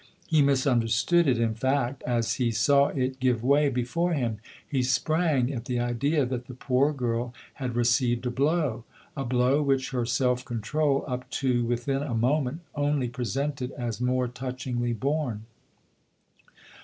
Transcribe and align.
He 0.25 0.41
misunderstood 0.41 1.27
it 1.27 1.37
in 1.37 1.53
fact, 1.53 2.01
as 2.07 2.33
he 2.37 2.49
saw 2.49 2.87
it 2.87 3.19
give 3.19 3.43
way 3.43 3.69
before 3.69 4.13
him: 4.13 4.39
he 4.67 4.79
F 4.79 4.79
82 4.79 4.79
THE 4.79 4.79
OTHER 4.79 4.79
HOUSE 4.79 4.91
sprang 5.29 5.53
at 5.53 5.65
the 5.65 5.79
idea 5.79 6.25
that 6.25 6.47
the 6.47 6.55
poor 6.55 6.91
girl 6.91 7.35
had 7.61 7.75
received 7.75 8.25
a 8.25 8.31
blow 8.31 8.83
a 9.15 9.23
blow 9.23 9.61
which 9.61 9.91
her 9.91 10.07
self 10.07 10.43
control 10.43 11.05
up 11.07 11.29
to 11.29 11.63
within 11.65 12.01
a 12.01 12.15
moment 12.15 12.61
only 12.73 13.09
presented 13.09 13.69
as 13.73 14.01
more 14.01 14.27
touchingly 14.27 14.91
borne. 14.93 15.45